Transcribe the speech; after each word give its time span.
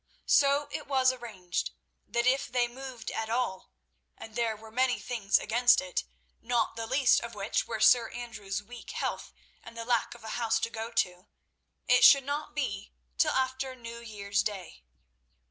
So 0.25 0.67
it 0.71 0.87
was 0.87 1.13
arranged 1.13 1.69
that 2.07 2.25
if 2.25 2.47
they 2.51 2.67
moved 2.67 3.11
at 3.11 3.29
all—and 3.29 4.35
there 4.35 4.55
were 4.57 4.71
many 4.71 4.97
things 4.97 5.37
against 5.37 5.79
it, 5.79 6.05
not 6.41 6.75
the 6.75 6.87
least 6.87 7.19
of 7.21 7.35
which 7.35 7.67
were 7.67 7.79
Sir 7.79 8.09
Andrew's 8.09 8.63
weak 8.63 8.89
health 8.89 9.31
and 9.61 9.77
the 9.77 9.85
lack 9.85 10.15
of 10.15 10.23
a 10.23 10.29
house 10.41 10.59
to 10.61 10.71
go 10.71 10.89
to—it 10.91 12.03
should 12.03 12.23
not 12.23 12.55
be 12.55 12.93
till 13.19 13.33
after 13.33 13.75
New 13.75 13.99
Year's 13.99 14.41
Day. 14.41 14.81